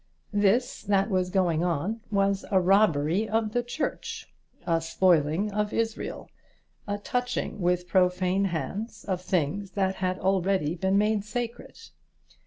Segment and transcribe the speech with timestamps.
[0.33, 4.33] This that was going on was a robbery of the Church,
[4.65, 6.27] a spoiling of Israel,
[6.87, 11.77] a touching with profane hands of things that had already been made sacred.